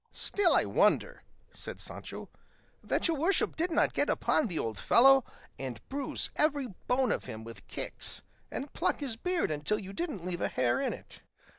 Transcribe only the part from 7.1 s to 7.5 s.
of him